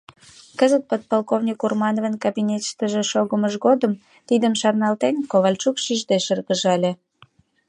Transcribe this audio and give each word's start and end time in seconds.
Кызыт, 0.59 0.83
подполковник 0.89 1.59
Урмановын 1.65 2.15
кабинетыштыже 2.23 3.01
шогымыж 3.11 3.53
годым, 3.65 3.93
тидым 4.27 4.53
шарналтен, 4.61 5.15
Ковальчук 5.31 5.75
шижде 5.83 6.17
шыргыжале. 6.25 6.91